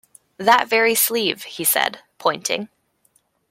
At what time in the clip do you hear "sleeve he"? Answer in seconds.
0.95-1.63